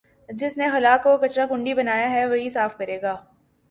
[0.29, 3.15] جس نے خلاکو کچرا کنڈی بنایا ہے وہی صاف کرے گا